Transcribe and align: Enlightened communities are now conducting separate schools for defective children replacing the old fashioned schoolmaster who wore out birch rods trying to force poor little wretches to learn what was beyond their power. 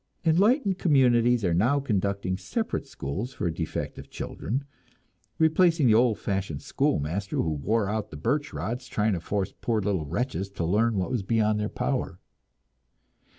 Enlightened 0.25 0.79
communities 0.79 1.45
are 1.45 1.53
now 1.53 1.79
conducting 1.79 2.35
separate 2.35 2.87
schools 2.87 3.33
for 3.35 3.51
defective 3.51 4.09
children 4.09 4.63
replacing 5.37 5.85
the 5.85 5.93
old 5.93 6.17
fashioned 6.17 6.63
schoolmaster 6.63 7.35
who 7.35 7.51
wore 7.53 7.87
out 7.87 8.09
birch 8.23 8.51
rods 8.51 8.87
trying 8.87 9.13
to 9.13 9.19
force 9.19 9.53
poor 9.61 9.79
little 9.79 10.07
wretches 10.07 10.49
to 10.49 10.65
learn 10.65 10.97
what 10.97 11.11
was 11.11 11.21
beyond 11.21 11.59
their 11.59 11.69
power. 11.69 12.17